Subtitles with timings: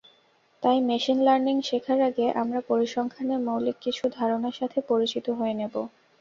[0.63, 5.81] তাই machine learning শেখার আগে আমরা পরিসংখ্যানের মৌলিক কিছু ধারনার সাথে পরিচিত হয়ে নেবো।